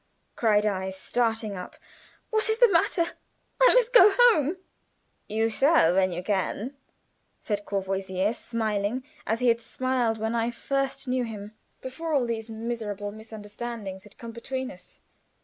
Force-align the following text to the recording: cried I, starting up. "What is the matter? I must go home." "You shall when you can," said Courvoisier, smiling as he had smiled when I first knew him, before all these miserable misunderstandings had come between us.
cried 0.35 0.65
I, 0.65 0.89
starting 0.89 1.55
up. 1.55 1.75
"What 2.31 2.49
is 2.49 2.57
the 2.57 2.71
matter? 2.71 3.05
I 3.61 3.71
must 3.75 3.93
go 3.93 4.11
home." 4.11 4.57
"You 5.29 5.47
shall 5.47 5.93
when 5.93 6.11
you 6.11 6.23
can," 6.23 6.75
said 7.39 7.67
Courvoisier, 7.67 8.33
smiling 8.33 9.03
as 9.27 9.41
he 9.41 9.47
had 9.49 9.61
smiled 9.61 10.17
when 10.17 10.33
I 10.33 10.49
first 10.49 11.07
knew 11.07 11.23
him, 11.23 11.53
before 11.81 12.13
all 12.15 12.25
these 12.25 12.49
miserable 12.49 13.11
misunderstandings 13.11 14.01
had 14.03 14.17
come 14.17 14.31
between 14.31 14.71
us. 14.71 15.01